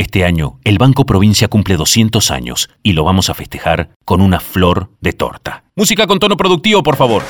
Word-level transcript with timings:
Este 0.00 0.24
año, 0.24 0.58
el 0.64 0.78
Banco 0.78 1.04
Provincia 1.04 1.46
cumple 1.48 1.76
200 1.76 2.30
años 2.30 2.70
y 2.82 2.94
lo 2.94 3.04
vamos 3.04 3.28
a 3.28 3.34
festejar 3.34 3.90
con 4.06 4.22
una 4.22 4.40
flor 4.40 4.88
de 5.02 5.12
torta. 5.12 5.64
Música 5.76 6.06
con 6.06 6.18
tono 6.18 6.38
productivo, 6.38 6.82
por 6.82 6.96
favor. 6.96 7.22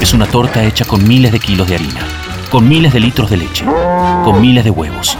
Es 0.00 0.14
una 0.14 0.26
torta 0.26 0.64
hecha 0.64 0.84
con 0.84 1.08
miles 1.08 1.32
de 1.32 1.40
kilos 1.40 1.66
de 1.66 1.74
harina, 1.74 2.06
con 2.48 2.68
miles 2.68 2.92
de 2.92 3.00
litros 3.00 3.28
de 3.28 3.38
leche, 3.38 3.64
con 4.22 4.40
miles 4.40 4.62
de 4.62 4.70
huevos, 4.70 5.18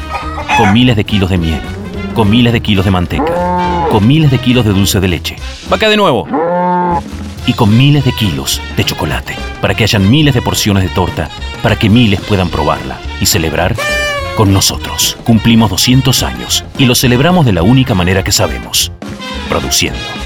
con 0.56 0.72
miles 0.72 0.94
de 0.94 1.02
kilos 1.02 1.28
de 1.28 1.38
miel, 1.38 1.60
con 2.14 2.30
miles 2.30 2.52
de 2.52 2.60
kilos 2.60 2.84
de 2.84 2.92
manteca, 2.92 3.88
con 3.90 4.06
miles 4.06 4.30
de 4.30 4.38
kilos 4.38 4.64
de 4.64 4.70
dulce 4.70 5.00
de 5.00 5.08
leche. 5.08 5.36
Vaca 5.68 5.88
de 5.88 5.96
nuevo. 5.96 6.28
Y 7.48 7.54
con 7.54 7.76
miles 7.76 8.04
de 8.04 8.12
kilos 8.12 8.62
de 8.76 8.84
chocolate, 8.84 9.34
para 9.60 9.74
que 9.74 9.82
hayan 9.82 10.08
miles 10.08 10.34
de 10.34 10.42
porciones 10.42 10.84
de 10.84 10.90
torta, 10.90 11.28
para 11.64 11.74
que 11.74 11.90
miles 11.90 12.20
puedan 12.20 12.48
probarla 12.48 13.00
y 13.20 13.26
celebrar 13.26 13.74
con 14.36 14.52
nosotros. 14.52 15.16
Cumplimos 15.24 15.70
200 15.70 16.22
años 16.22 16.64
y 16.78 16.86
lo 16.86 16.94
celebramos 16.94 17.46
de 17.46 17.52
la 17.52 17.62
única 17.62 17.94
manera 17.94 18.22
que 18.22 18.32
sabemos, 18.32 18.92
produciendo. 19.48 20.19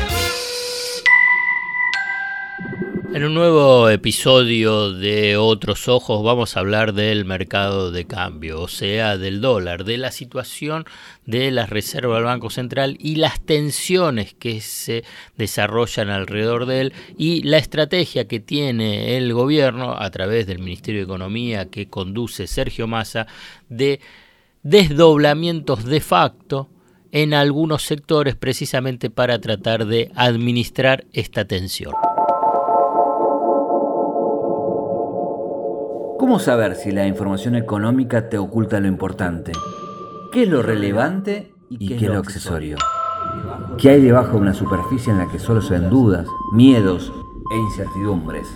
En 3.14 3.22
un 3.24 3.32
nuevo 3.32 3.88
episodio 3.90 4.90
de 4.90 5.36
Otros 5.36 5.86
Ojos 5.86 6.24
vamos 6.24 6.56
a 6.56 6.60
hablar 6.60 6.94
del 6.94 7.24
mercado 7.24 7.92
de 7.92 8.08
cambio, 8.08 8.60
o 8.60 8.66
sea, 8.66 9.16
del 9.16 9.40
dólar, 9.40 9.84
de 9.84 9.98
la 9.98 10.10
situación 10.10 10.84
de 11.24 11.52
la 11.52 11.66
Reserva 11.66 12.16
del 12.16 12.24
Banco 12.24 12.50
Central 12.50 12.96
y 12.98 13.14
las 13.14 13.40
tensiones 13.40 14.34
que 14.34 14.60
se 14.60 15.04
desarrollan 15.36 16.10
alrededor 16.10 16.66
de 16.66 16.80
él 16.80 16.92
y 17.16 17.44
la 17.44 17.58
estrategia 17.58 18.26
que 18.26 18.40
tiene 18.40 19.16
el 19.16 19.32
gobierno 19.32 19.94
a 19.96 20.10
través 20.10 20.48
del 20.48 20.58
Ministerio 20.58 21.02
de 21.02 21.04
Economía 21.04 21.70
que 21.70 21.88
conduce 21.88 22.48
Sergio 22.48 22.88
Massa 22.88 23.28
de 23.68 24.00
desdoblamientos 24.64 25.84
de 25.84 26.00
facto 26.00 26.68
en 27.12 27.32
algunos 27.32 27.84
sectores 27.84 28.34
precisamente 28.34 29.08
para 29.08 29.40
tratar 29.40 29.86
de 29.86 30.10
administrar 30.16 31.04
esta 31.12 31.44
tensión. 31.44 31.94
¿Cómo 36.24 36.38
saber 36.38 36.74
si 36.74 36.90
la 36.90 37.06
información 37.06 37.54
económica 37.54 38.30
te 38.30 38.38
oculta 38.38 38.80
lo 38.80 38.88
importante? 38.88 39.52
¿Qué 40.32 40.44
es 40.44 40.48
lo 40.48 40.62
relevante 40.62 41.52
y 41.68 41.86
qué 41.86 42.06
es 42.06 42.10
lo 42.10 42.18
accesorio? 42.18 42.78
¿Qué 43.76 43.90
hay 43.90 44.00
debajo 44.00 44.36
de 44.36 44.38
una 44.38 44.54
superficie 44.54 45.12
en 45.12 45.18
la 45.18 45.30
que 45.30 45.38
solo 45.38 45.60
se 45.60 45.74
ven 45.78 45.90
dudas, 45.90 46.26
miedos 46.54 47.12
e 47.52 47.58
incertidumbres? 47.58 48.48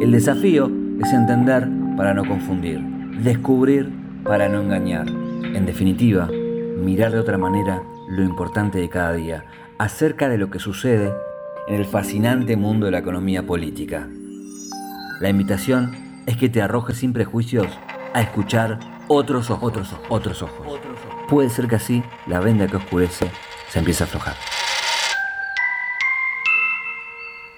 El 0.00 0.10
desafío 0.10 0.70
es 1.04 1.12
entender 1.12 1.68
para 1.98 2.14
no 2.14 2.24
confundir, 2.24 2.80
descubrir 3.22 3.92
para 4.24 4.48
no 4.48 4.62
engañar. 4.62 5.06
En 5.10 5.66
definitiva, 5.66 6.30
mirar 6.82 7.12
de 7.12 7.18
otra 7.18 7.36
manera 7.36 7.82
lo 8.08 8.22
importante 8.22 8.78
de 8.78 8.88
cada 8.88 9.12
día, 9.12 9.44
acerca 9.78 10.30
de 10.30 10.38
lo 10.38 10.48
que 10.48 10.60
sucede 10.60 11.12
en 11.68 11.74
el 11.74 11.84
fascinante 11.84 12.56
mundo 12.56 12.86
de 12.86 12.92
la 12.92 13.00
economía 13.00 13.42
política. 13.46 14.08
La 15.22 15.28
invitación 15.28 15.94
es 16.26 16.36
que 16.36 16.48
te 16.48 16.60
arrojes 16.60 16.96
sin 16.96 17.12
prejuicios 17.12 17.68
a 18.12 18.22
escuchar 18.22 18.80
otros 19.06 19.50
ojos, 19.50 19.70
otros 19.70 19.92
ojos, 19.92 20.08
otros 20.10 20.42
ojos. 20.42 20.80
Puede 21.28 21.48
ser 21.48 21.68
que 21.68 21.76
así 21.76 22.02
la 22.26 22.40
venda 22.40 22.66
que 22.66 22.74
oscurece 22.74 23.30
se 23.68 23.78
empiece 23.78 24.02
a 24.02 24.06
aflojar. 24.06 24.34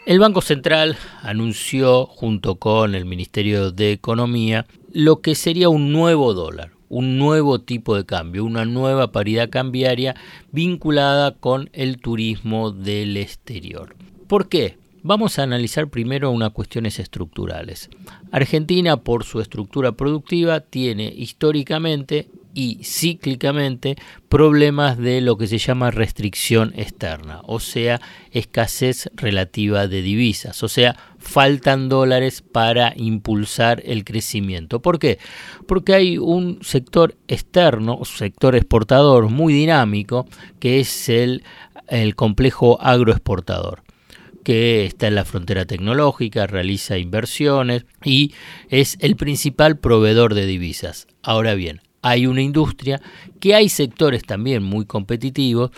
El 0.04 0.18
Banco 0.18 0.42
Central 0.42 0.98
anunció 1.22 2.04
junto 2.04 2.56
con 2.56 2.94
el 2.94 3.06
Ministerio 3.06 3.72
de 3.72 3.92
Economía 3.92 4.66
lo 4.92 5.22
que 5.22 5.34
sería 5.34 5.70
un 5.70 5.90
nuevo 5.90 6.34
dólar, 6.34 6.72
un 6.90 7.16
nuevo 7.16 7.62
tipo 7.62 7.96
de 7.96 8.04
cambio, 8.04 8.44
una 8.44 8.66
nueva 8.66 9.10
paridad 9.10 9.48
cambiaria 9.48 10.14
vinculada 10.52 11.34
con 11.34 11.70
el 11.72 11.96
turismo 11.96 12.72
del 12.72 13.16
exterior. 13.16 13.96
¿Por 14.28 14.50
qué? 14.50 14.83
Vamos 15.06 15.38
a 15.38 15.42
analizar 15.42 15.88
primero 15.88 16.30
unas 16.30 16.52
cuestiones 16.52 16.98
estructurales. 16.98 17.90
Argentina, 18.32 18.96
por 18.96 19.24
su 19.24 19.42
estructura 19.42 19.92
productiva, 19.92 20.60
tiene 20.60 21.12
históricamente 21.14 22.30
y 22.54 22.82
cíclicamente 22.84 23.96
problemas 24.30 24.96
de 24.96 25.20
lo 25.20 25.36
que 25.36 25.46
se 25.46 25.58
llama 25.58 25.90
restricción 25.90 26.72
externa, 26.74 27.42
o 27.44 27.60
sea, 27.60 28.00
escasez 28.30 29.10
relativa 29.14 29.88
de 29.88 30.00
divisas, 30.00 30.62
o 30.62 30.68
sea, 30.68 30.96
faltan 31.18 31.90
dólares 31.90 32.40
para 32.40 32.94
impulsar 32.96 33.82
el 33.84 34.04
crecimiento. 34.04 34.80
¿Por 34.80 34.98
qué? 34.98 35.18
Porque 35.68 35.92
hay 35.92 36.16
un 36.16 36.60
sector 36.62 37.14
externo, 37.28 38.02
sector 38.06 38.56
exportador 38.56 39.28
muy 39.28 39.52
dinámico, 39.52 40.26
que 40.60 40.80
es 40.80 41.10
el, 41.10 41.44
el 41.88 42.16
complejo 42.16 42.80
agroexportador 42.80 43.83
que 44.44 44.84
está 44.86 45.08
en 45.08 45.16
la 45.16 45.24
frontera 45.24 45.64
tecnológica, 45.64 46.46
realiza 46.46 46.98
inversiones 46.98 47.86
y 48.04 48.32
es 48.68 48.96
el 49.00 49.16
principal 49.16 49.78
proveedor 49.78 50.34
de 50.34 50.46
divisas. 50.46 51.08
Ahora 51.22 51.54
bien, 51.54 51.80
hay 52.02 52.26
una 52.26 52.42
industria 52.42 53.00
que 53.40 53.54
hay 53.54 53.68
sectores 53.68 54.22
también 54.22 54.62
muy 54.62 54.84
competitivos 54.84 55.70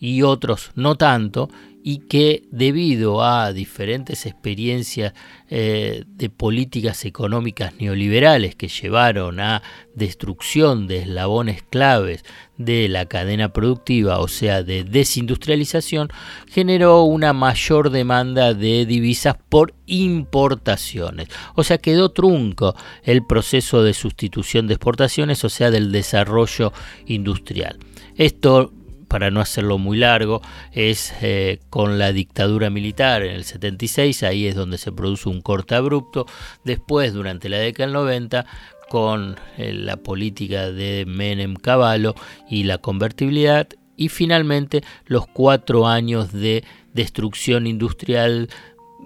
y 0.00 0.22
otros 0.22 0.72
no 0.74 0.96
tanto, 0.96 1.50
y 1.86 1.98
que 1.98 2.44
debido 2.50 3.22
a 3.22 3.52
diferentes 3.52 4.24
experiencias 4.24 5.12
eh, 5.50 6.04
de 6.06 6.30
políticas 6.30 7.04
económicas 7.04 7.74
neoliberales 7.78 8.56
que 8.56 8.68
llevaron 8.68 9.38
a 9.38 9.62
destrucción 9.94 10.86
de 10.86 11.00
eslabones 11.00 11.62
claves 11.62 12.24
de 12.56 12.88
la 12.88 13.04
cadena 13.04 13.52
productiva, 13.52 14.20
o 14.20 14.28
sea, 14.28 14.62
de 14.62 14.84
desindustrialización, 14.84 16.08
generó 16.48 17.02
una 17.02 17.34
mayor 17.34 17.90
demanda 17.90 18.54
de 18.54 18.86
divisas 18.86 19.36
por 19.50 19.74
importaciones. 19.84 21.28
O 21.54 21.64
sea, 21.64 21.76
quedó 21.76 22.12
trunco 22.12 22.74
el 23.02 23.26
proceso 23.26 23.82
de 23.82 23.92
sustitución 23.92 24.68
de 24.68 24.74
exportaciones, 24.74 25.44
o 25.44 25.50
sea, 25.50 25.70
del 25.70 25.92
desarrollo 25.92 26.72
industrial. 27.04 27.78
Esto 28.16 28.72
para 29.14 29.30
no 29.30 29.40
hacerlo 29.40 29.78
muy 29.78 29.96
largo, 29.96 30.42
es 30.72 31.14
eh, 31.22 31.60
con 31.70 32.00
la 32.00 32.12
dictadura 32.12 32.68
militar 32.68 33.22
en 33.22 33.36
el 33.36 33.44
76, 33.44 34.24
ahí 34.24 34.48
es 34.48 34.56
donde 34.56 34.76
se 34.76 34.90
produce 34.90 35.28
un 35.28 35.40
corte 35.40 35.76
abrupto, 35.76 36.26
después 36.64 37.12
durante 37.12 37.48
la 37.48 37.58
década 37.58 37.86
del 37.86 37.92
90 37.94 38.46
con 38.88 39.36
eh, 39.56 39.72
la 39.72 39.98
política 39.98 40.72
de 40.72 41.04
Menem 41.06 41.54
Cavallo 41.54 42.16
y 42.50 42.64
la 42.64 42.78
convertibilidad 42.78 43.68
y 43.96 44.08
finalmente 44.08 44.82
los 45.06 45.28
cuatro 45.28 45.86
años 45.86 46.32
de 46.32 46.64
destrucción 46.92 47.68
industrial 47.68 48.48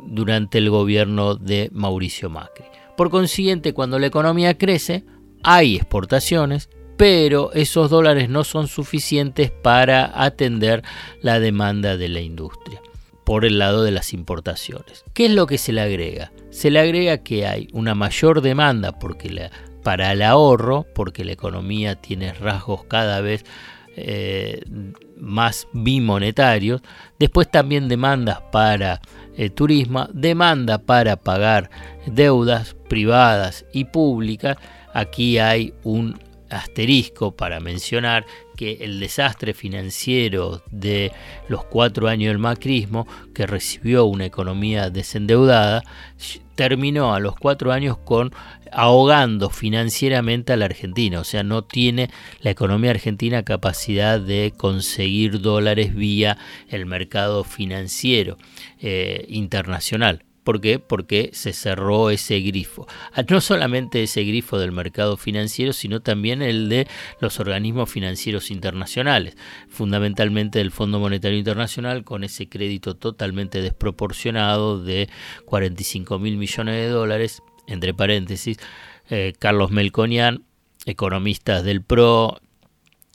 durante 0.07 0.57
el 0.57 0.71
gobierno 0.71 1.35
de 1.35 1.69
Mauricio 1.75 2.31
Macri. 2.31 2.65
Por 2.97 3.11
consiguiente, 3.11 3.75
cuando 3.75 3.99
la 3.99 4.07
economía 4.07 4.57
crece, 4.57 5.05
hay 5.43 5.77
exportaciones, 5.77 6.71
pero 6.99 7.53
esos 7.55 7.89
dólares 7.89 8.29
no 8.29 8.45
son 8.45 8.67
suficientes 8.67 9.51
para 9.51 10.23
atender 10.23 10.83
la 11.23 11.41
demanda 11.41 11.97
de 11.97 12.09
la 12.09 12.21
industria 12.21 12.83
por 13.25 13.45
el 13.45 13.59
lado 13.59 13.85
de 13.85 13.93
las 13.93 14.13
importaciones. 14.13 15.05
¿Qué 15.15 15.27
es 15.27 15.33
lo 15.33 15.47
que 15.47 15.59
se 15.59 15.73
le 15.73 15.81
agrega? 15.81 16.33
Se 16.51 16.71
le 16.71 16.81
agrega 16.81 17.19
que 17.19 17.47
hay 17.47 17.69
una 17.73 17.95
mayor 17.95 18.41
demanda 18.41 18.99
porque 18.99 19.51
para 19.85 20.13
el 20.13 20.23
ahorro, 20.23 20.87
porque 20.95 21.25
la 21.25 21.33
economía 21.33 21.95
tiene 21.95 22.33
rasgos 22.33 22.85
cada 22.85 23.21
vez 23.21 23.45
eh, 23.97 24.63
más 25.17 25.69
bimonetarios, 25.73 26.81
después 27.19 27.49
también 27.51 27.89
demandas 27.89 28.41
para 28.51 29.01
el 29.37 29.53
turismo, 29.53 30.09
demanda 30.13 30.79
para 30.79 31.17
pagar 31.17 31.71
deudas 32.07 32.75
privadas 32.89 33.65
y 33.73 33.85
públicas, 33.85 34.57
aquí 34.95 35.39
hay 35.39 35.75
un 35.85 36.19
asterisco 36.51 37.35
para 37.37 37.61
mencionar 37.61 38.27
que 38.57 38.79
el 38.81 38.99
desastre 38.99 39.55
financiero 39.55 40.63
de 40.71 41.13
los 41.49 41.65
cuatro 41.65 42.09
años 42.09 42.31
del 42.31 42.39
macrismo, 42.39 43.07
que 43.35 43.47
recibió 43.47 44.05
una 44.05 44.27
economía 44.27 44.91
desendeudada, 44.91 45.85
terminó 46.57 47.15
a 47.15 47.21
los 47.21 47.37
cuatro 47.37 47.71
años 47.73 47.99
con 47.99 48.33
ahogando 48.73 49.49
financieramente 49.49 50.53
a 50.53 50.57
la 50.57 50.65
Argentina, 50.65 51.21
o 51.21 51.25
sea, 51.25 51.43
no 51.43 51.63
tiene 51.63 52.11
la 52.41 52.51
economía 52.51 52.91
argentina 52.91 53.45
capacidad 53.45 54.21
de 54.21 54.53
conseguir 54.57 55.41
dólares 55.41 55.95
vía 55.95 56.37
el 56.69 56.85
mercado 56.85 57.45
financiero 57.45 58.37
eh, 58.81 59.25
internacional. 59.29 60.25
¿Por 60.49 60.63
qué? 60.63 60.79
Porque 60.79 61.29
se 61.35 61.53
cerró 61.53 62.09
ese 62.09 62.41
grifo. 62.41 62.87
Ah, 63.13 63.23
no 63.29 63.43
solamente 63.43 64.03
ese 64.03 64.25
grifo 64.25 64.59
del 64.59 64.73
mercado 64.73 65.19
financiero, 65.19 65.75
sino 65.75 66.01
también 66.01 66.41
el 66.41 66.71
de 66.71 66.89
los 67.21 67.39
organismos 67.39 67.91
financieros 67.91 68.51
internacionales, 68.51 69.37
fundamentalmente 69.69 70.63
el 70.63 70.71
Fondo 70.71 71.01
Monetario 71.01 71.37
Internacional, 71.37 72.03
con 72.03 72.25
ese 72.25 72.49
crédito 72.49 72.97
totalmente 72.97 73.61
desproporcionado 73.61 74.83
de 74.83 75.11
45 75.45 76.19
mil 76.19 76.39
millones 76.39 76.77
de 76.77 76.89
dólares, 76.89 77.43
entre 77.67 77.93
paréntesis, 77.93 78.57
eh, 79.11 79.35
Carlos 79.39 79.71
Melconian 79.71 80.47
economistas 80.87 81.63
del 81.63 81.83
PRO, 81.83 82.41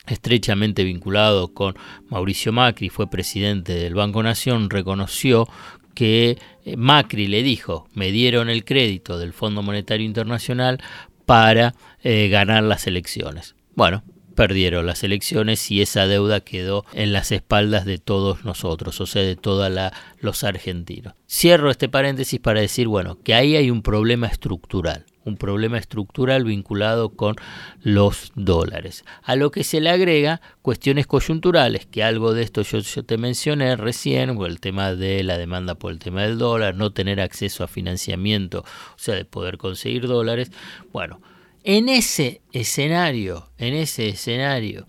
estrechamente 0.06 0.84
vinculado 0.84 1.52
con 1.52 1.74
Mauricio 2.10 2.52
Macri, 2.52 2.90
fue 2.90 3.10
presidente 3.10 3.74
del 3.74 3.96
Banco 3.96 4.22
Nación, 4.22 4.70
reconoció 4.70 5.48
que 5.94 6.38
eh, 6.66 6.78
Macri 6.78 7.28
le 7.28 7.44
dijo, 7.44 7.88
me 7.94 8.12
dieron 8.12 8.50
el 8.50 8.66
crédito 8.66 9.18
del 9.18 9.34
Fondo 9.34 9.62
Monetario 9.62 10.06
Internacional 10.06 10.80
para 11.26 11.74
eh, 12.02 12.28
ganar 12.30 12.64
las 12.64 12.88
elecciones. 12.88 13.56
Bueno, 13.76 14.04
perdieron 14.36 14.86
las 14.86 15.04
elecciones 15.04 15.70
y 15.72 15.82
esa 15.82 16.08
deuda 16.08 16.42
quedó 16.42 16.86
en 16.94 17.14
las 17.14 17.32
espaldas 17.32 17.86
de 17.86 17.98
todos 17.98 18.46
nosotros, 18.46 19.00
o 19.02 19.06
sea, 19.06 19.22
de 19.22 19.36
todos 19.36 19.72
los 20.20 20.44
argentinos. 20.44 21.14
Cierro 21.30 21.72
este 21.72 21.90
paréntesis 21.90 22.40
para 22.40 22.62
decir, 22.62 22.88
bueno, 22.88 23.20
que 23.24 23.34
ahí 23.34 23.56
hay 23.56 23.70
un 23.72 23.82
problema 23.82 24.28
estructural 24.28 25.06
un 25.26 25.38
problema 25.38 25.78
estructural 25.78 26.44
vinculado 26.44 27.10
con 27.10 27.36
los 27.82 28.32
dólares. 28.36 29.06
A 29.24 29.36
lo 29.36 29.52
que 29.52 29.64
se 29.64 29.82
le 29.82 29.90
agrega 29.90 30.42
cuestiones 30.62 31.08
coyunturales, 31.08 31.86
que 31.86 32.04
algo 32.04 32.34
de 32.34 32.44
esto 32.44 32.62
yo, 32.64 32.82
te 33.04 33.18
mencioné 33.18 33.76
recién, 33.76 34.38
el 34.44 34.60
tema 34.60 34.96
de 34.96 35.24
la 35.24 35.38
demanda 35.38 35.76
por 35.76 35.92
el 35.92 36.00
tema 36.00 36.24
del 36.24 36.38
dólar, 36.38 36.76
no 36.76 36.92
tener 36.92 37.22
acceso 37.22 37.64
a 37.64 37.68
financiamiento, 37.68 38.60
o 38.60 38.98
sea, 38.98 39.16
de 39.16 39.26
poder 39.26 39.58
conseguir 39.58 40.08
dólares. 40.08 40.52
Bueno, 40.92 41.22
en 41.64 41.90
ese 41.90 42.42
escenario, 42.52 43.50
en 43.58 43.74
ese 43.74 44.10
escenario, 44.10 44.86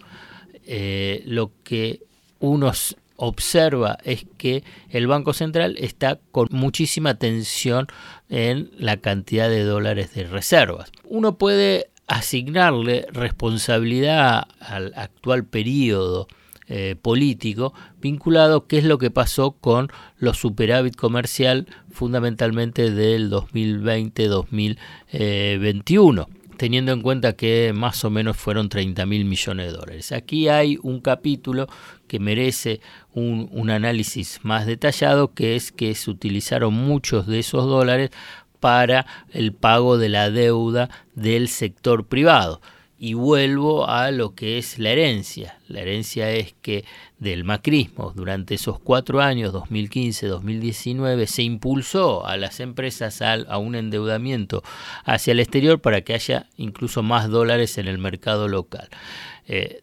eh, 0.66 1.22
lo 1.26 1.52
que 1.62 2.00
unos 2.40 2.96
observa 3.16 3.96
es 4.04 4.26
que 4.38 4.64
el 4.90 5.06
Banco 5.06 5.32
Central 5.32 5.76
está 5.78 6.18
con 6.32 6.48
muchísima 6.50 7.14
tensión 7.14 7.86
en 8.28 8.72
la 8.76 8.96
cantidad 8.96 9.48
de 9.48 9.62
dólares 9.62 10.12
de 10.14 10.24
reservas. 10.24 10.90
Uno 11.04 11.38
puede 11.38 11.90
asignarle 12.06 13.06
responsabilidad 13.12 14.48
al 14.60 14.92
actual 14.96 15.44
periodo 15.44 16.28
eh, 16.66 16.96
político 17.00 17.72
vinculado 18.00 18.66
qué 18.66 18.78
es 18.78 18.84
lo 18.84 18.98
que 18.98 19.10
pasó 19.10 19.52
con 19.52 19.90
los 20.18 20.38
superávit 20.38 20.96
comercial 20.96 21.66
fundamentalmente 21.90 22.90
del 22.90 23.30
2020-2021 23.30 26.26
teniendo 26.56 26.92
en 26.92 27.02
cuenta 27.02 27.34
que 27.34 27.72
más 27.74 28.04
o 28.04 28.10
menos 28.10 28.36
fueron 28.36 28.68
30 28.68 29.06
mil 29.06 29.24
millones 29.24 29.66
de 29.66 29.78
dólares. 29.78 30.12
Aquí 30.12 30.48
hay 30.48 30.78
un 30.82 31.00
capítulo 31.00 31.66
que 32.06 32.18
merece 32.18 32.80
un, 33.12 33.48
un, 33.52 33.70
análisis 33.70 34.40
más 34.42 34.66
detallado, 34.66 35.34
que 35.34 35.56
es 35.56 35.72
que 35.72 35.94
se 35.94 36.10
utilizaron 36.10 36.74
muchos 36.74 37.26
de 37.26 37.40
esos 37.40 37.64
dólares 37.64 38.10
para 38.60 39.06
el 39.30 39.52
pago 39.52 39.98
de 39.98 40.08
la 40.08 40.30
deuda 40.30 40.88
del 41.14 41.48
sector 41.48 42.06
privado 42.06 42.60
y 43.04 43.12
vuelvo 43.12 43.86
a 43.86 44.10
lo 44.12 44.34
que 44.34 44.56
es 44.56 44.78
la 44.78 44.88
herencia. 44.88 45.58
La 45.68 45.82
herencia 45.82 46.30
es 46.30 46.54
que 46.62 46.86
del 47.18 47.44
macrismo 47.44 48.14
durante 48.16 48.54
esos 48.54 48.80
cuatro 48.80 49.20
años, 49.20 49.52
2015-2019, 49.52 51.26
se 51.26 51.42
impulsó 51.42 52.24
a 52.24 52.38
las 52.38 52.60
empresas 52.60 53.20
a, 53.20 53.58
un 53.58 53.74
endeudamiento 53.74 54.62
hacia 55.04 55.32
el 55.32 55.40
exterior 55.40 55.82
para 55.82 56.00
que 56.00 56.14
haya 56.14 56.46
incluso 56.56 57.02
más 57.02 57.28
dólares 57.28 57.76
en 57.76 57.88
el 57.88 57.98
mercado 57.98 58.48
local. 58.48 58.88
Eh, 59.48 59.82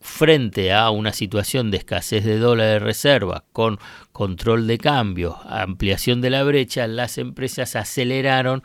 frente 0.00 0.72
a 0.72 0.88
una 0.88 1.12
situación 1.12 1.70
de 1.70 1.76
escasez 1.76 2.24
de 2.24 2.38
dólares 2.38 2.80
de 2.80 2.86
reserva 2.86 3.44
con 3.52 3.78
control 4.12 4.66
de 4.66 4.78
cambio, 4.78 5.36
ampliación 5.44 6.22
de 6.22 6.30
la 6.30 6.44
brecha, 6.44 6.86
las 6.86 7.18
empresas 7.18 7.76
aceleraron 7.76 8.62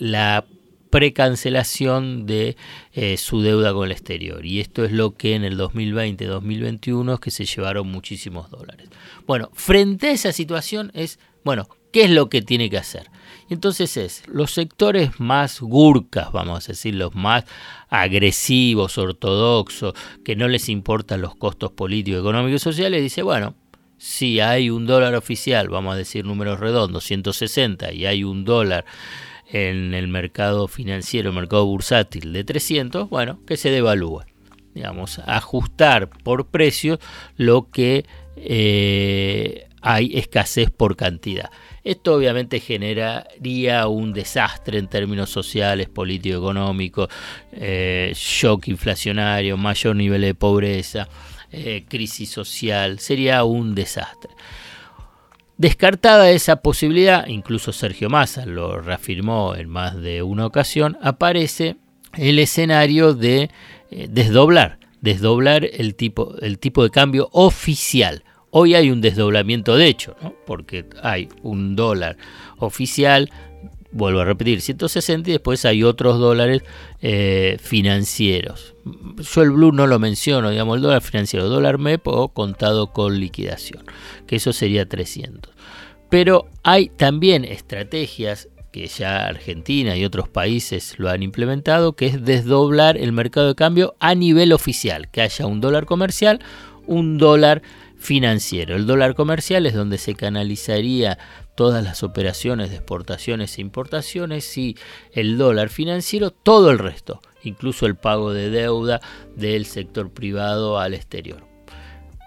la 0.00 0.44
precancelación 0.90 2.26
de 2.26 2.56
eh, 2.92 3.16
su 3.16 3.40
deuda 3.42 3.72
con 3.72 3.86
el 3.86 3.92
exterior. 3.92 4.44
Y 4.44 4.60
esto 4.60 4.84
es 4.84 4.92
lo 4.92 5.14
que 5.14 5.34
en 5.34 5.44
el 5.44 5.58
2020-2021 5.58 7.14
es 7.14 7.20
que 7.20 7.30
se 7.30 7.44
llevaron 7.44 7.90
muchísimos 7.90 8.50
dólares. 8.50 8.88
Bueno, 9.26 9.50
frente 9.52 10.08
a 10.08 10.12
esa 10.12 10.32
situación 10.32 10.90
es, 10.94 11.18
bueno, 11.44 11.68
¿qué 11.92 12.04
es 12.04 12.10
lo 12.10 12.28
que 12.28 12.42
tiene 12.42 12.70
que 12.70 12.78
hacer? 12.78 13.10
Entonces 13.48 13.96
es, 13.96 14.22
los 14.26 14.50
sectores 14.52 15.20
más 15.20 15.60
gurkas, 15.60 16.32
vamos 16.32 16.64
a 16.64 16.72
decir, 16.72 16.94
los 16.94 17.14
más 17.14 17.44
agresivos, 17.88 18.98
ortodoxos, 18.98 19.94
que 20.24 20.34
no 20.34 20.48
les 20.48 20.68
importan 20.68 21.20
los 21.20 21.36
costos 21.36 21.70
políticos, 21.70 22.20
económicos 22.20 22.62
y 22.62 22.64
sociales, 22.64 23.02
dice, 23.02 23.22
bueno, 23.22 23.54
si 23.98 24.40
hay 24.40 24.68
un 24.68 24.86
dólar 24.86 25.14
oficial, 25.14 25.68
vamos 25.68 25.94
a 25.94 25.96
decir 25.96 26.24
números 26.24 26.60
redondos, 26.60 27.04
160, 27.04 27.92
y 27.92 28.06
hay 28.06 28.24
un 28.24 28.44
dólar 28.44 28.84
en 29.50 29.94
el 29.94 30.08
mercado 30.08 30.68
financiero, 30.68 31.32
mercado 31.32 31.66
bursátil 31.66 32.32
de 32.32 32.44
300, 32.44 33.08
bueno, 33.08 33.40
que 33.46 33.56
se 33.56 33.70
devalúe. 33.70 34.22
Digamos, 34.74 35.20
ajustar 35.20 36.10
por 36.10 36.48
precios 36.48 36.98
lo 37.36 37.70
que 37.70 38.04
eh, 38.36 39.66
hay 39.80 40.10
escasez 40.18 40.70
por 40.70 40.96
cantidad. 40.96 41.50
Esto 41.84 42.14
obviamente 42.14 42.58
generaría 42.58 43.86
un 43.86 44.12
desastre 44.12 44.78
en 44.78 44.88
términos 44.88 45.30
sociales, 45.30 45.88
político, 45.88 46.38
económicos, 46.38 47.08
eh, 47.52 48.12
shock 48.14 48.68
inflacionario, 48.68 49.56
mayor 49.56 49.94
nivel 49.94 50.22
de 50.22 50.34
pobreza, 50.34 51.08
eh, 51.52 51.84
crisis 51.88 52.30
social, 52.30 52.98
sería 52.98 53.44
un 53.44 53.74
desastre. 53.74 54.32
Descartada 55.58 56.30
esa 56.30 56.56
posibilidad, 56.56 57.26
incluso 57.28 57.72
Sergio 57.72 58.10
Massa 58.10 58.44
lo 58.44 58.78
reafirmó 58.82 59.54
en 59.54 59.70
más 59.70 59.96
de 59.96 60.22
una 60.22 60.44
ocasión, 60.44 60.98
aparece 61.00 61.76
el 62.12 62.38
escenario 62.38 63.14
de 63.14 63.48
eh, 63.90 64.06
desdoblar, 64.10 64.78
desdoblar 65.00 65.64
el 65.64 65.94
tipo, 65.94 66.36
el 66.42 66.58
tipo 66.58 66.82
de 66.82 66.90
cambio 66.90 67.30
oficial. 67.32 68.22
Hoy 68.50 68.74
hay 68.74 68.90
un 68.90 69.00
desdoblamiento 69.00 69.76
de 69.76 69.86
hecho, 69.86 70.14
porque 70.46 70.84
hay 71.02 71.30
un 71.42 71.74
dólar 71.74 72.18
oficial 72.58 73.30
vuelvo 73.96 74.20
a 74.20 74.24
repetir, 74.24 74.60
160 74.60 75.30
y 75.30 75.32
después 75.32 75.64
hay 75.64 75.82
otros 75.82 76.18
dólares 76.18 76.62
eh, 77.00 77.56
financieros. 77.60 78.74
Yo 79.16 79.42
el 79.42 79.50
blue 79.50 79.72
no 79.72 79.86
lo 79.86 79.98
menciono, 79.98 80.50
digamos, 80.50 80.76
el 80.76 80.82
dólar 80.82 81.02
financiero, 81.02 81.48
dólar 81.48 81.78
MEP 81.78 82.06
o 82.06 82.28
contado 82.28 82.92
con 82.92 83.18
liquidación, 83.18 83.84
que 84.26 84.36
eso 84.36 84.52
sería 84.52 84.88
300. 84.88 85.52
Pero 86.08 86.46
hay 86.62 86.88
también 86.88 87.44
estrategias 87.44 88.48
que 88.70 88.86
ya 88.86 89.26
Argentina 89.26 89.96
y 89.96 90.04
otros 90.04 90.28
países 90.28 90.98
lo 90.98 91.08
han 91.08 91.22
implementado, 91.22 91.94
que 91.94 92.06
es 92.06 92.24
desdoblar 92.24 92.98
el 92.98 93.10
mercado 93.10 93.48
de 93.48 93.54
cambio 93.54 93.96
a 94.00 94.14
nivel 94.14 94.52
oficial, 94.52 95.10
que 95.10 95.22
haya 95.22 95.46
un 95.46 95.62
dólar 95.62 95.86
comercial, 95.86 96.40
un 96.86 97.16
dólar 97.16 97.62
financiero. 97.98 98.76
El 98.76 98.86
dólar 98.86 99.14
comercial 99.14 99.66
es 99.66 99.74
donde 99.74 99.98
se 99.98 100.14
canalizaría 100.14 101.18
todas 101.54 101.82
las 101.82 102.02
operaciones 102.02 102.70
de 102.70 102.76
exportaciones 102.76 103.58
e 103.58 103.62
importaciones 103.62 104.56
y 104.58 104.76
el 105.12 105.38
dólar 105.38 105.68
financiero, 105.70 106.30
todo 106.30 106.70
el 106.70 106.78
resto, 106.78 107.20
incluso 107.42 107.86
el 107.86 107.96
pago 107.96 108.32
de 108.32 108.50
deuda 108.50 109.00
del 109.34 109.66
sector 109.66 110.10
privado 110.10 110.78
al 110.78 110.94
exterior. 110.94 111.46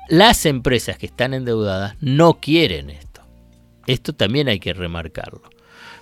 Las 0.10 0.46
empresas 0.48 0.98
que 0.98 1.06
están 1.06 1.34
endeudadas 1.34 1.96
no 2.02 2.40
quieren 2.40 2.90
esto. 2.90 3.22
Esto 3.86 4.14
también 4.14 4.48
hay 4.48 4.60
que 4.60 4.74
remarcarlo. 4.74 5.44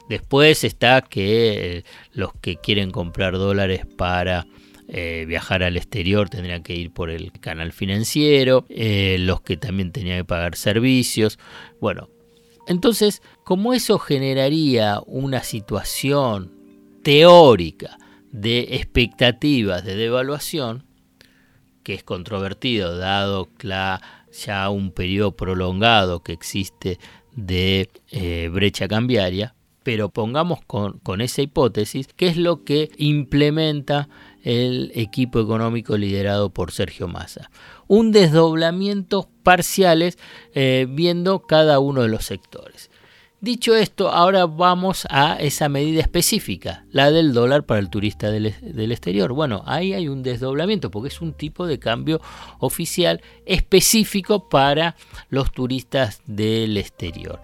Después 0.08 0.64
está 0.64 1.02
que 1.02 1.78
eh, 1.78 1.84
los 2.14 2.34
que 2.34 2.56
quieren 2.56 2.92
comprar 2.92 3.34
dólares 3.34 3.86
para 3.98 4.48
eh, 4.90 5.26
viajar 5.28 5.64
al 5.64 5.76
exterior 5.76 6.30
tendrían 6.30 6.64
que 6.64 6.74
ir 6.74 6.92
por 6.92 7.10
el 7.10 7.32
canal 7.34 7.74
financiero, 7.74 8.66
eh, 8.70 9.18
los 9.20 9.42
que 9.42 9.58
también 9.58 9.92
tenían 9.92 10.20
que 10.20 10.26
pagar 10.26 10.56
servicios. 10.56 11.38
Bueno, 11.82 12.10
entonces, 12.68 13.22
como 13.44 13.74
eso 13.74 14.00
generaría 14.00 15.02
una 15.06 15.44
situación 15.44 16.54
teórica 17.04 17.98
de 18.32 18.76
expectativas 18.76 19.84
de 19.84 19.96
devaluación, 19.96 20.86
que 21.84 21.94
es 21.94 22.04
controvertido 22.04 22.98
dado 22.98 23.50
ya 24.32 24.70
un 24.70 24.92
periodo 24.92 25.36
prolongado 25.36 26.22
que 26.22 26.34
existe 26.34 27.00
de 27.34 27.90
eh, 28.12 28.50
brecha 28.52 28.88
cambiaria, 28.88 29.56
pero 29.84 30.10
pongamos 30.10 30.60
con, 30.66 31.00
con, 31.00 31.22
esa 31.22 31.42
hipótesis, 31.42 32.10
¿qué 32.16 32.28
es 32.28 32.36
lo 32.36 32.66
que 32.66 32.92
implementa 32.98 34.10
el 34.48 34.92
equipo 34.96 35.40
económico 35.40 35.98
liderado 35.98 36.50
por 36.50 36.72
Sergio 36.72 37.08
Massa? 37.08 37.50
un 37.88 38.12
desdoblamiento 38.12 39.30
parciales 39.44 40.18
eh, 40.54 40.88
viendo 40.90 41.40
cada 41.40 41.80
uno 41.80 42.02
de 42.02 42.10
los 42.10 42.26
sectores. 42.26 42.90
Dicho 43.40 43.76
esto, 43.76 44.10
ahora 44.10 44.48
vamos 44.48 45.08
a 45.12 45.36
esa 45.36 45.70
medida 45.70 46.02
específica, 46.02 46.86
la 46.90 47.12
del 47.12 47.34
dólar 47.34 47.68
para 47.68 47.80
el 47.80 47.92
turista 47.92 48.32
del, 48.32 48.56
del, 48.62 48.92
exterior. 48.92 49.32
Bueno, 49.32 49.62
ahí 49.68 49.94
hay 49.94 50.08
un 50.08 50.24
desdoblamiento 50.24 50.90
porque 50.90 51.10
es 51.10 51.22
un 51.22 51.34
tipo 51.34 51.68
de 51.68 51.78
cambio 51.78 52.20
oficial 52.58 53.22
específico 53.46 54.50
para 54.50 54.96
los 55.30 55.52
turistas 55.52 56.22
del 56.26 56.78
exterior. 56.78 57.40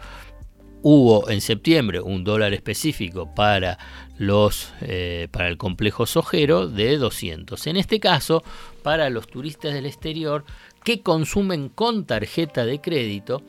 Hubo 0.83 1.29
en 1.29 1.41
septiembre 1.41 2.01
un 2.01 2.23
dólar 2.23 2.53
específico 2.53 3.33
para 3.33 3.79
los 4.17 4.71
eh, 4.81 5.27
para 5.31 5.47
el 5.47 5.57
complejo 5.57 6.05
sojero 6.05 6.67
de 6.67 6.97
200. 6.97 7.65
En 7.67 7.77
este 7.77 7.99
caso, 7.99 8.43
para 8.83 9.09
los 9.09 9.27
turistas 9.27 9.73
del 9.73 9.85
exterior 9.85 10.45
que 10.83 11.01
consumen 11.01 11.69
con 11.69 12.05
tarjeta 12.05 12.65
de 12.65 12.81
crédito, 12.81 13.41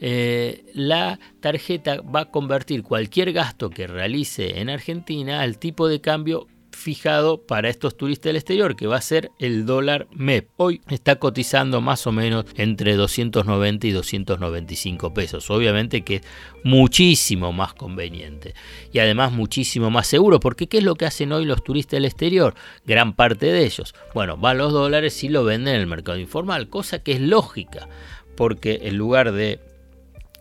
eh, 0.00 0.64
la 0.74 1.18
tarjeta 1.40 2.00
va 2.02 2.20
a 2.20 2.30
convertir 2.30 2.82
cualquier 2.82 3.32
gasto 3.32 3.70
que 3.70 3.86
realice 3.86 4.60
en 4.60 4.68
Argentina 4.68 5.40
al 5.40 5.58
tipo 5.58 5.88
de 5.88 6.00
cambio 6.00 6.48
fijado 6.72 7.42
para 7.42 7.68
estos 7.68 7.96
turistas 7.96 8.24
del 8.24 8.36
exterior, 8.36 8.76
que 8.76 8.86
va 8.86 8.96
a 8.96 9.00
ser 9.00 9.30
el 9.38 9.66
dólar 9.66 10.06
MEP. 10.12 10.48
Hoy 10.56 10.80
está 10.88 11.16
cotizando 11.16 11.80
más 11.80 12.06
o 12.06 12.12
menos 12.12 12.46
entre 12.56 12.96
290 12.96 13.86
y 13.86 13.90
295 13.90 15.14
pesos. 15.14 15.50
Obviamente 15.50 16.02
que 16.02 16.16
es 16.16 16.22
muchísimo 16.64 17.52
más 17.52 17.74
conveniente 17.74 18.54
y 18.92 18.98
además 18.98 19.32
muchísimo 19.32 19.90
más 19.90 20.06
seguro, 20.06 20.40
porque 20.40 20.66
¿qué 20.66 20.78
es 20.78 20.84
lo 20.84 20.94
que 20.94 21.06
hacen 21.06 21.32
hoy 21.32 21.44
los 21.44 21.62
turistas 21.62 21.92
del 21.92 22.04
exterior? 22.04 22.54
Gran 22.84 23.14
parte 23.14 23.46
de 23.46 23.64
ellos. 23.64 23.94
Bueno, 24.14 24.36
van 24.36 24.58
los 24.58 24.72
dólares 24.72 25.22
y 25.24 25.28
lo 25.28 25.44
venden 25.44 25.74
en 25.74 25.80
el 25.80 25.86
mercado 25.86 26.18
informal, 26.18 26.68
cosa 26.68 27.02
que 27.02 27.12
es 27.12 27.20
lógica, 27.20 27.88
porque 28.36 28.80
en 28.84 28.96
lugar 28.96 29.32
de 29.32 29.60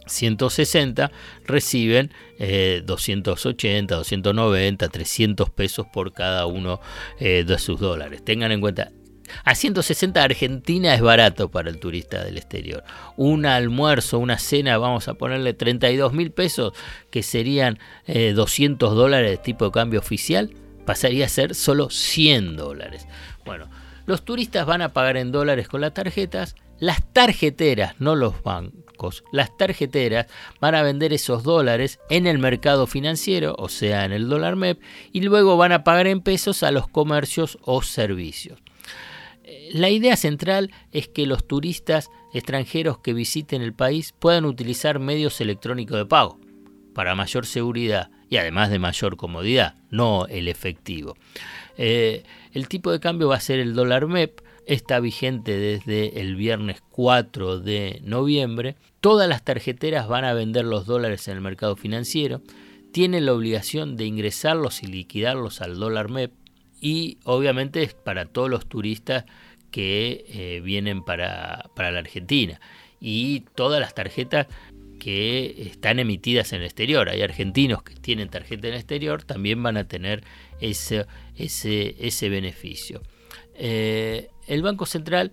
160 0.10 1.12
reciben 1.46 2.12
280, 2.86 3.96
290, 3.96 4.90
300 4.90 5.50
pesos 5.50 5.88
por 5.88 6.14
cada 6.14 6.46
uno 6.46 6.80
eh, 7.20 7.44
de 7.46 7.60
sus 7.60 7.80
dólares. 7.80 8.24
Tengan 8.24 8.52
en 8.52 8.62
cuenta, 8.62 8.92
a 9.44 9.56
160 9.56 10.22
Argentina 10.22 10.94
es 10.94 11.02
barato 11.02 11.50
para 11.50 11.70
el 11.70 11.80
turista 11.80 12.24
del 12.24 12.38
exterior. 12.38 12.84
Un 13.16 13.46
almuerzo, 13.46 14.20
una 14.20 14.40
cena, 14.40 14.78
vamos 14.78 15.08
a 15.08 15.14
ponerle 15.14 15.54
32 15.54 16.14
mil 16.14 16.32
pesos, 16.32 16.74
que 17.12 17.24
serían 17.24 17.80
200 18.08 18.92
eh, 18.92 18.96
dólares 18.96 19.32
de 19.32 19.38
tipo 19.38 19.66
de 19.66 19.72
cambio 19.72 20.00
oficial, 20.00 20.52
pasaría 20.86 21.26
a 21.26 21.30
ser 21.30 21.56
solo 21.56 21.90
100 21.90 22.56
dólares. 22.56 23.08
Bueno, 23.46 23.70
los 24.06 24.26
turistas 24.26 24.66
van 24.66 24.82
a 24.82 24.94
pagar 24.94 25.18
en 25.18 25.32
dólares 25.32 25.68
con 25.68 25.82
las 25.82 25.94
tarjetas, 25.94 26.56
las 26.80 27.04
tarjeteras, 27.14 28.00
no 28.00 28.16
los 28.16 28.42
las 29.32 29.56
tarjeteras 29.58 30.28
van 30.60 30.76
a 30.76 30.82
vender 30.82 31.14
esos 31.14 31.44
dólares 31.44 32.00
en 32.10 32.28
el 32.28 32.40
mercado 32.40 32.88
financiero, 32.88 33.56
o 33.58 33.70
sea, 33.70 34.06
en 34.06 34.12
el 34.12 34.30
dólar 34.30 34.56
MEP, 34.56 34.82
y 35.12 35.22
luego 35.22 35.58
van 35.58 35.72
a 35.72 35.84
pagar 35.84 36.08
en 36.08 36.22
pesos 36.22 36.64
a 36.64 36.72
los 36.72 36.88
comercios 36.88 37.58
o 37.64 37.82
servicios. 37.82 38.60
La 39.72 39.90
idea 39.90 40.16
central 40.16 40.72
es 40.92 41.08
que 41.08 41.26
los 41.26 41.48
turistas 41.48 42.10
extranjeros 42.34 43.00
que 43.00 43.14
visiten 43.14 43.62
el 43.62 43.74
país 43.74 44.14
puedan 44.18 44.46
utilizar 44.46 45.00
medios 45.00 45.42
electrónicos 45.42 45.98
de 45.98 46.06
pago 46.06 46.40
para 46.94 47.16
mayor 47.16 47.46
seguridad 47.46 48.12
y 48.30 48.38
además 48.38 48.70
de 48.70 48.80
mayor 48.80 49.18
comodidad, 49.18 49.76
no 49.90 50.28
el 50.28 50.48
efectivo. 50.48 51.18
Eh, 51.78 52.24
el 52.52 52.68
tipo 52.68 52.92
de 52.92 53.00
cambio 53.00 53.30
va 53.30 53.38
a 53.38 53.42
ser 53.42 53.60
el 53.60 53.74
dólar 53.74 54.08
MEP, 54.08 54.42
está 54.70 55.00
vigente 55.00 55.58
desde 55.58 56.22
el 56.22 56.36
viernes 56.36 56.82
4 56.92 57.60
de 57.60 58.02
noviembre. 58.04 58.76
Todas 59.02 59.28
las 59.28 59.44
tarjeteras 59.44 60.08
van 60.08 60.26
a 60.26 60.34
vender 60.34 60.64
los 60.64 60.86
dólares 60.86 61.28
en 61.28 61.38
el 61.38 61.42
mercado 61.42 61.76
financiero. 61.76 62.44
Tienen 62.92 63.26
la 63.26 63.34
obligación 63.34 63.98
de 63.98 64.06
ingresarlos 64.06 64.84
y 64.84 64.88
liquidarlos 64.88 65.62
al 65.62 65.80
dólar 65.80 66.10
MEP. 66.10 66.32
Y 66.80 67.18
obviamente 67.24 67.82
es 67.82 67.96
para 67.96 68.26
todos 68.26 68.48
los 68.48 68.70
turistas 68.70 69.26
que 69.72 70.26
eh, 70.30 70.62
vienen 70.64 71.04
para, 71.04 71.72
para 71.76 71.92
la 71.92 72.00
Argentina. 72.00 72.62
Y 73.02 73.46
todas 73.56 73.82
las 73.82 73.96
tarjetas 73.96 74.46
que 75.00 75.64
están 75.66 75.98
emitidas 75.98 76.54
en 76.54 76.60
el 76.60 76.66
exterior. 76.66 77.10
Hay 77.10 77.24
argentinos 77.24 77.82
que 77.82 77.96
tienen 77.96 78.30
tarjeta 78.30 78.68
en 78.68 78.76
el 78.76 78.80
exterior, 78.82 79.24
también 79.24 79.64
van 79.64 79.78
a 79.78 79.88
tener 79.88 80.24
ese, 80.60 81.08
ese, 81.36 81.96
ese 82.00 82.30
beneficio. 82.30 83.02
Eh, 83.56 84.30
el 84.48 84.62
Banco 84.62 84.86
Central, 84.86 85.32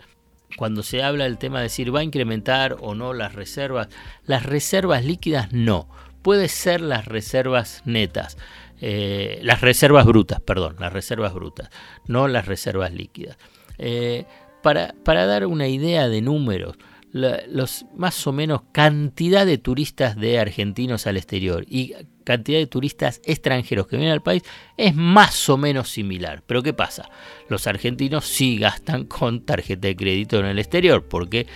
cuando 0.57 0.83
se 0.83 1.03
habla 1.03 1.25
del 1.25 1.39
tema 1.39 1.59
de 1.59 1.65
decir 1.65 1.95
va 1.95 2.01
a 2.01 2.05
incrementar 2.05 2.77
o 2.81 2.95
no 2.95 3.13
las 3.13 3.35
reservas, 3.35 3.89
las 4.25 4.45
reservas 4.45 5.05
líquidas 5.05 5.53
no, 5.53 5.89
puede 6.23 6.49
ser 6.49 6.81
las 6.81 7.07
reservas 7.07 7.83
netas. 7.85 8.37
Eh, 8.81 9.39
las 9.43 9.63
reservas 9.63 10.05
brutas, 10.05 10.41
perdón, 10.41 10.77
las 10.79 10.93
reservas 10.93 11.33
brutas, 11.33 11.71
no 12.07 12.29
las 12.29 12.47
reservas 12.47 12.93
líquidas. 12.93 13.39
Eh, 13.79 14.27
para, 14.63 14.95
para 15.05 15.25
dar 15.27 15.47
una 15.47 15.69
idea 15.69 16.09
de 16.09 16.21
números, 16.21 16.77
los 17.13 17.87
más 17.95 18.27
o 18.27 18.33
menos 18.33 18.63
cantidad 18.73 19.47
de 19.47 19.59
turistas 19.59 20.17
de 20.17 20.39
argentinos 20.39 21.07
al 21.07 21.17
exterior 21.17 21.65
y 21.69 21.95
cantidad 22.27 22.59
de 22.59 22.67
turistas 22.67 23.23
extranjeros 23.25 23.87
que 23.87 23.97
vienen 23.97 24.13
al 24.13 24.21
país 24.21 24.43
es 24.77 24.95
más 24.97 25.49
o 25.49 25.57
menos 25.57 25.89
similar. 25.89 26.43
Pero 26.47 26.63
¿qué 26.63 26.75
pasa? 26.75 27.09
Los 27.49 27.67
argentinos 27.69 28.27
sí 28.27 28.59
gastan 28.59 29.05
con 29.07 29.47
tarjeta 29.47 29.89
de 29.89 29.97
crédito 29.97 30.39
en 30.41 30.47
el 30.47 30.59
exterior 30.59 31.05
porque 31.05 31.47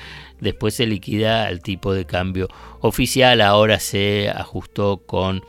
después 0.40 0.74
se 0.74 0.86
liquida 0.86 1.50
el 1.50 1.60
tipo 1.60 1.92
de 1.92 2.06
cambio 2.06 2.46
oficial, 2.80 3.40
ahora 3.40 3.80
se 3.80 4.30
ajustó 4.30 4.98
con 5.04 5.42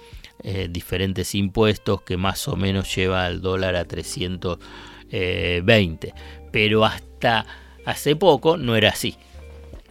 eh, 0.43 0.67
diferentes 0.69 1.35
impuestos 1.35 2.01
que 2.01 2.17
más 2.17 2.47
o 2.47 2.55
menos 2.55 2.93
lleva 2.93 3.25
al 3.25 3.41
dólar 3.41 3.75
a 3.75 3.85
320. 3.85 6.13
Pero 6.51 6.83
hasta 6.83 7.45
hace 7.85 8.15
poco 8.15 8.57
no 8.57 8.75
era 8.75 8.89
así. 8.89 9.15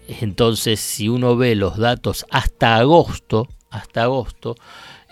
Entonces, 0.09 0.81
si 0.81 1.09
uno 1.09 1.37
ve 1.37 1.55
los 1.55 1.79
datos 1.79 2.27
hasta 2.31 2.79
agosto, 2.79 3.47
hasta 3.71 4.03
agosto, 4.03 4.57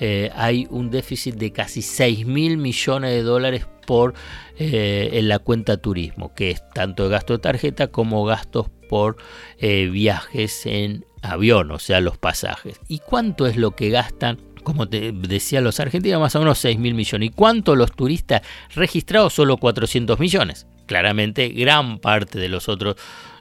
eh, 0.00 0.30
hay 0.34 0.66
un 0.70 0.90
déficit 0.90 1.36
de 1.36 1.52
casi 1.52 1.80
6 1.80 2.26
mil 2.26 2.58
millones 2.58 3.12
de 3.12 3.22
dólares 3.22 3.66
por 3.86 4.14
eh, 4.58 5.10
en 5.12 5.28
la 5.28 5.38
cuenta 5.38 5.76
turismo, 5.76 6.34
que 6.34 6.50
es 6.50 6.68
tanto 6.74 7.08
gasto 7.08 7.34
de 7.34 7.38
tarjeta 7.38 7.86
como 7.86 8.24
gastos 8.24 8.68
por 8.88 9.16
eh, 9.58 9.86
viajes 9.86 10.66
en 10.66 11.06
avión, 11.22 11.70
o 11.70 11.78
sea, 11.78 12.00
los 12.00 12.18
pasajes. 12.18 12.80
¿Y 12.88 12.98
cuánto 12.98 13.46
es 13.46 13.56
lo 13.56 13.72
que 13.72 13.90
gastan? 13.90 14.38
Como 14.64 14.88
te 14.88 15.12
decía 15.12 15.60
los 15.60 15.80
argentinos, 15.80 16.20
más 16.20 16.34
o 16.34 16.40
menos 16.40 16.58
6 16.58 16.78
mil 16.78 16.94
millones. 16.94 17.28
¿Y 17.28 17.32
cuánto 17.32 17.76
los 17.76 17.92
turistas 17.92 18.42
registrados? 18.74 19.32
Solo 19.32 19.56
400 19.56 20.18
millones. 20.18 20.66
Claramente, 20.86 21.48
gran 21.50 21.98
parte 21.98 22.38
de 22.38 22.48
los 22.48 22.68
otros 22.68 22.96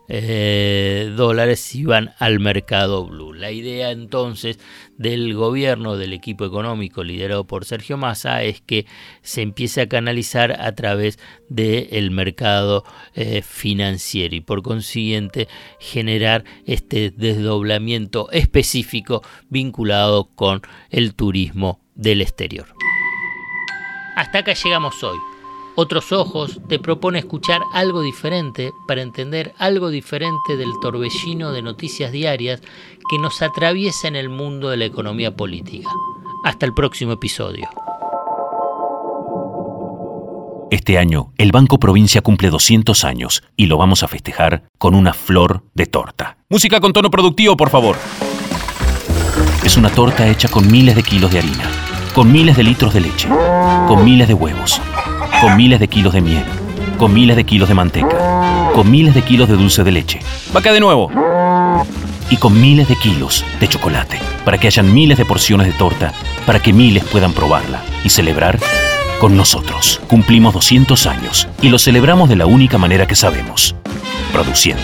eh, 0.07 1.13
dólares 1.15 1.75
iban 1.75 2.13
al 2.19 2.39
mercado 2.39 3.05
blue. 3.05 3.33
La 3.33 3.51
idea 3.51 3.91
entonces 3.91 4.59
del 4.97 5.33
gobierno, 5.33 5.97
del 5.97 6.13
equipo 6.13 6.45
económico 6.45 7.03
liderado 7.03 7.45
por 7.45 7.65
Sergio 7.65 7.97
Massa, 7.97 8.43
es 8.43 8.61
que 8.61 8.85
se 9.21 9.41
empiece 9.41 9.81
a 9.81 9.89
canalizar 9.89 10.59
a 10.61 10.73
través 10.73 11.19
del 11.49 12.11
mercado 12.11 12.83
eh, 13.13 13.41
financiero 13.41 14.35
y 14.35 14.41
por 14.41 14.63
consiguiente 14.63 15.47
generar 15.79 16.43
este 16.65 17.11
desdoblamiento 17.11 18.31
específico 18.31 19.23
vinculado 19.49 20.29
con 20.35 20.61
el 20.89 21.15
turismo 21.15 21.81
del 21.95 22.21
exterior. 22.21 22.67
Hasta 24.15 24.39
acá 24.39 24.53
llegamos 24.53 25.03
hoy. 25.03 25.36
Otros 25.79 26.11
ojos 26.11 26.59
te 26.67 26.79
propone 26.79 27.19
escuchar 27.19 27.61
algo 27.71 28.01
diferente 28.01 28.73
para 28.87 29.03
entender 29.03 29.53
algo 29.59 29.91
diferente 29.91 30.57
del 30.57 30.71
torbellino 30.81 31.51
de 31.51 31.61
noticias 31.61 32.11
diarias 32.11 32.61
que 33.07 33.19
nos 33.19 33.43
atraviesa 33.43 34.07
en 34.07 34.15
el 34.15 34.27
mundo 34.27 34.69
de 34.69 34.77
la 34.77 34.85
economía 34.85 35.35
política. 35.35 35.87
Hasta 36.43 36.65
el 36.65 36.73
próximo 36.73 37.11
episodio. 37.11 37.69
Este 40.71 40.97
año, 40.97 41.31
el 41.37 41.51
Banco 41.51 41.77
Provincia 41.77 42.21
cumple 42.21 42.49
200 42.49 43.03
años 43.03 43.43
y 43.55 43.67
lo 43.67 43.77
vamos 43.77 44.01
a 44.01 44.07
festejar 44.07 44.63
con 44.79 44.95
una 44.95 45.13
flor 45.13 45.63
de 45.75 45.85
torta. 45.85 46.39
Música 46.49 46.81
con 46.81 46.91
tono 46.91 47.11
productivo, 47.11 47.55
por 47.55 47.69
favor. 47.69 47.97
Es 49.63 49.77
una 49.77 49.91
torta 49.91 50.27
hecha 50.27 50.49
con 50.49 50.71
miles 50.71 50.95
de 50.95 51.03
kilos 51.03 51.31
de 51.31 51.37
harina, 51.37 51.69
con 52.15 52.31
miles 52.31 52.57
de 52.57 52.63
litros 52.63 52.95
de 52.95 53.01
leche, 53.01 53.29
con 53.87 54.03
miles 54.03 54.27
de 54.27 54.33
huevos 54.33 54.81
con 55.41 55.55
miles 55.55 55.79
de 55.79 55.87
kilos 55.87 56.13
de 56.13 56.21
miel, 56.21 56.43
con 56.97 57.13
miles 57.13 57.35
de 57.35 57.45
kilos 57.45 57.69
de 57.69 57.75
manteca, 57.75 58.71
con 58.73 58.89
miles 58.89 59.13
de 59.13 59.21
kilos 59.21 59.47
de 59.47 59.55
dulce 59.55 59.83
de 59.83 59.91
leche. 59.91 60.19
Vaca 60.51 60.71
de 60.71 60.79
nuevo. 60.79 61.11
Y 62.29 62.37
con 62.37 62.59
miles 62.59 62.89
de 62.89 62.95
kilos 62.95 63.45
de 63.59 63.67
chocolate, 63.67 64.19
para 64.43 64.57
que 64.57 64.67
hayan 64.67 64.93
miles 64.93 65.17
de 65.17 65.25
porciones 65.25 65.67
de 65.67 65.73
torta, 65.73 66.11
para 66.45 66.59
que 66.59 66.73
miles 66.73 67.03
puedan 67.05 67.33
probarla 67.33 67.81
y 68.03 68.09
celebrar 68.09 68.59
con 69.19 69.37
nosotros. 69.37 70.01
Cumplimos 70.07 70.53
200 70.53 71.05
años 71.05 71.47
y 71.61 71.69
lo 71.69 71.79
celebramos 71.79 72.29
de 72.29 72.35
la 72.35 72.45
única 72.45 72.77
manera 72.77 73.07
que 73.07 73.15
sabemos, 73.15 73.75
produciendo. 74.33 74.83